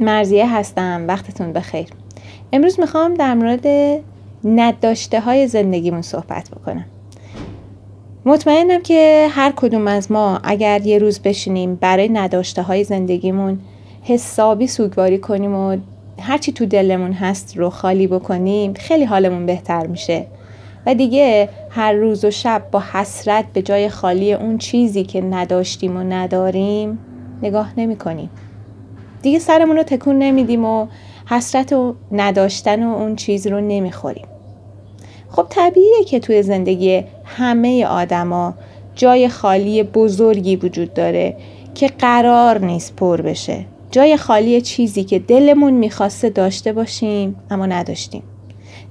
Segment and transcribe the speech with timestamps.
[0.00, 1.04] مرزیه هستم.
[1.08, 1.86] وقتتون بخیر.
[2.52, 3.66] امروز می‌خوام در مورد
[4.44, 6.84] نداشته های زندگیمون صحبت بکنم.
[8.24, 13.58] مطمئنم که هر کدوم از ما اگر یه روز بشینیم برای نداشته های زندگیمون
[14.02, 15.76] حسابی سوگواری کنیم و
[16.20, 20.26] هرچی تو دلمون هست رو خالی بکنیم خیلی حالمون بهتر میشه.
[20.86, 25.96] و دیگه هر روز و شب با حسرت به جای خالی اون چیزی که نداشتیم
[25.96, 26.98] و نداریم
[27.42, 28.30] نگاه نمی کنیم.
[29.24, 30.86] دیگه سرمون رو تکون نمیدیم و
[31.26, 34.26] حسرت و نداشتن و اون چیز رو نمی‌خوریم.
[35.30, 38.54] خب طبیعیه که توی زندگی همه آدما
[38.94, 41.36] جای خالی بزرگی وجود داره
[41.74, 43.64] که قرار نیست پر بشه.
[43.90, 48.22] جای خالی چیزی که دلمون می‌خواسته داشته باشیم اما نداشتیم.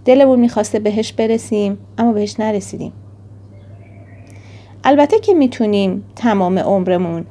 [0.06, 2.94] دلمون می‌خواسته بهش برسیم اما بهش نرسیدیم.
[4.84, 7.26] البته که می‌تونیم تمام عمرمون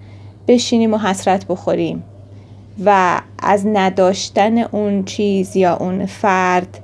[0.48, 2.04] بشینیم و حسرت بخوریم
[2.84, 6.78] و از نداشتن اون چیز یا اون فرد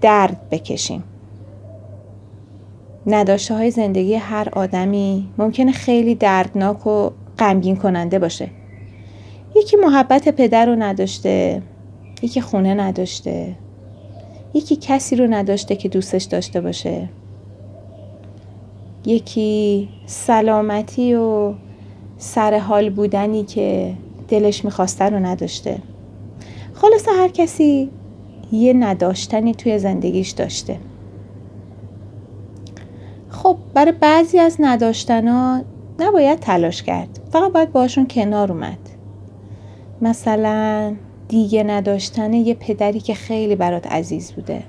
[0.00, 1.04] درد بکشیم.
[3.06, 8.50] نداشته های زندگی هر آدمی ممکنه خیلی دردناک و غمگین کننده باشه.
[9.56, 11.62] یکی محبت پدر رو نداشته
[12.22, 13.54] یکی خونه نداشته
[14.54, 17.08] یکی کسی رو نداشته که دوستش داشته باشه.
[19.06, 21.54] یکی سلامتی و
[22.18, 23.94] سر حال بودنی که
[24.28, 25.78] دلش می‌خواسته رو نداشته.
[26.74, 27.90] خلاصه هر کسی
[28.52, 30.78] یه نداشتنی توی زندگیش داشته.
[33.28, 35.62] خب برای بعضی از نداشتنا
[35.98, 37.20] نباید تلاش کرد.
[37.30, 38.78] فقط باید باشون کنار اومد.
[40.00, 40.94] مثلا
[41.28, 44.62] دیگه نداشتن یه پدری که خیلی برات عزیز بوده.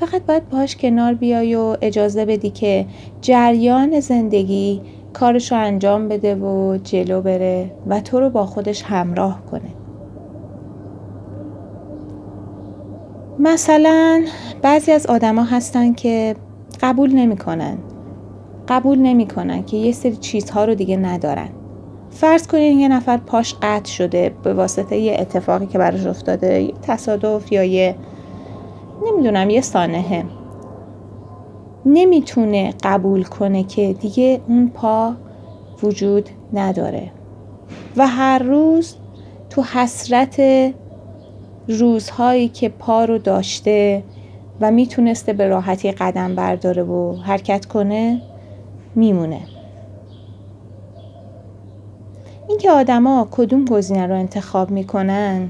[0.00, 2.86] فقط باید باش کنار بیای و اجازه بدی که
[3.20, 4.80] جریان زندگی
[5.12, 9.70] کارش رو انجام بده و جلو بره و تو رو با خودش همراه کنه.
[13.38, 14.24] مثلا
[14.62, 16.36] بعضی از آدما هستن که
[16.80, 17.78] قبول نمی‌کنن.
[18.68, 21.48] قبول نمی‌کنن که یه سری چیزها رو دیگه ندارن.
[22.10, 26.74] فرض کنین یه نفر پاش قطع شده به واسطه یه اتفاقی که براش افتاده یه
[26.82, 27.94] تصادف یا یه
[29.06, 30.24] نمی‌دونم یه سانحه.
[31.86, 35.12] نمی‌تونه قبول کنه که دیگه اون پا
[35.82, 37.10] وجود نداره.
[37.96, 38.94] و هر روز
[39.50, 40.42] تو حسرت
[41.68, 44.02] روزهایی که پا رو داشته
[44.60, 48.20] و می‌تونسته به راحتی قدم برداره و حرکت کنه
[48.94, 49.40] میمونه.
[52.48, 55.48] اینکه آدما کدوم گزینه رو انتخاب می‌کنن؟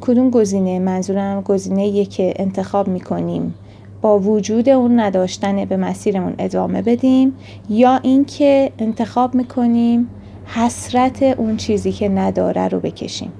[0.00, 3.54] کدوم گزینه؟ منظورم گزینه که انتخاب می‌کنیم.
[4.02, 7.36] با وجود اون نداشتن به مسیرمون ادامه بدیم
[7.70, 10.08] یا اینکه انتخاب می‌کنیم
[10.46, 13.32] حسرت اون چیزی که نداره رو بکشیم.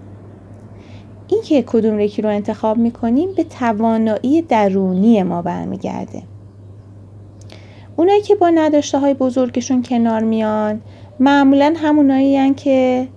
[1.29, 6.23] اینکه کدوم یکی رو انتخاب می‌کنیم به توانایی درونی ما برمیگرده.
[7.97, 10.81] اونایی که با نداشته های بزرگشون کنار میان
[11.21, 13.09] معمولا همونایی که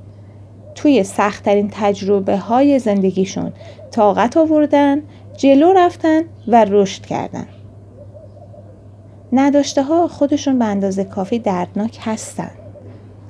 [0.75, 3.51] توی سختترین تجربه های زندگیشون
[3.91, 5.01] طاقت آوردن
[5.37, 7.47] جلو رفتن و رشد کردن.
[9.33, 12.51] نداشته ها خودشون به اندازه کافی دردناک هستن.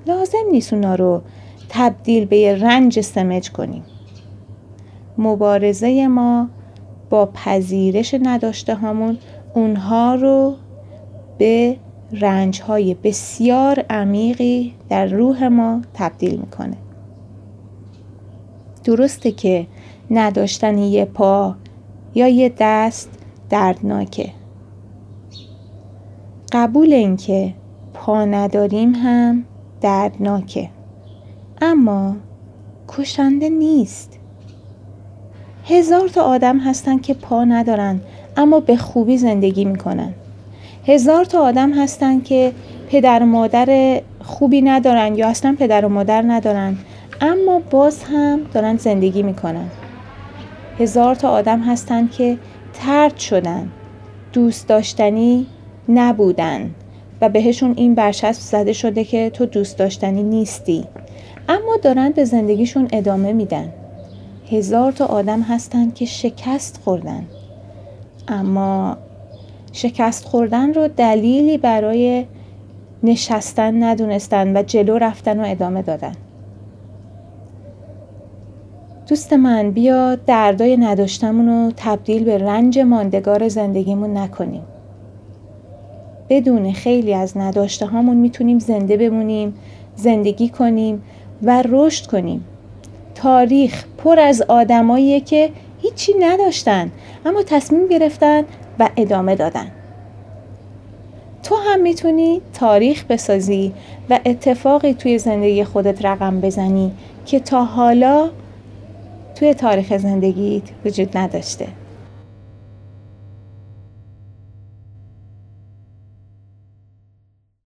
[0.07, 1.21] لازم نیست اونا رو
[1.69, 3.83] تبدیل به یه رنج سمج کنیم.
[5.17, 6.49] مبارزه ما
[7.09, 9.17] با پذیرش نداشته هامون
[9.53, 10.55] اونها رو
[11.37, 11.77] به
[12.11, 16.77] رنج های بسیار عمیقی در روح ما تبدیل می‌کنه.
[18.83, 19.67] درسته که
[20.11, 21.55] نداشتن یه پا
[22.15, 23.09] یا یه دست
[23.49, 24.29] دردناکه.
[26.51, 27.53] قبول اینکه
[27.93, 29.43] پا نداریم هم
[29.81, 30.69] دردناکه.
[31.61, 32.15] اما
[32.87, 34.19] کشنده نیست.
[35.65, 38.01] هزار تا آدم هستن که پا ندارن
[38.37, 40.13] اما به خوبی زندگی می‌کنن.
[40.87, 42.51] هزار تا آدم هستن که
[42.89, 46.77] پدر و مادر خوبی ندارن یا اصلا پدر و مادر ندارن
[47.21, 49.69] اما باز هم دارن زندگی می‌کنن.
[50.79, 52.37] هزار تا آدم هستن که
[52.73, 53.69] ترد شدن
[54.33, 55.47] دوست داشتنی
[55.89, 56.75] نبودن
[57.21, 60.85] و بهشون این برچسب زده شده که تو دوست داشتنی نیستی.
[61.49, 63.73] اما دارن به زندگیشون ادامه میدن.
[64.51, 67.25] هزار تا آدم هستن که شکست خوردن.
[68.27, 68.97] اما
[69.71, 72.25] شکست خوردن رو دلیلی برای
[73.03, 76.15] نشستن ندونستن و جلو رفتن و ادامه دادن.
[79.07, 84.61] دوست من بیا دردای نداشتمون رو تبدیل به رنج ماندگار زندگیمون نکنیم.
[86.29, 89.53] بدون خیلی از نداشته هامون می‌تونیم زنده بمونیم
[89.95, 91.03] زندگی کنیم
[91.43, 92.45] و رشد کنیم.
[93.15, 95.49] تاریخ پر از آدماییه که
[95.81, 96.91] هیچی نداشتن
[97.25, 98.43] اما تصمیم گرفتن
[98.79, 99.67] و ادامه دادن.
[101.43, 103.73] تو هم می‌تونی تاریخ بسازی
[104.09, 106.91] و اتفاقی توی زندگی خودت رقم بزنی
[107.25, 108.29] که تا حالا
[109.35, 111.67] توی تاریخ زندگیت وجود نداشته.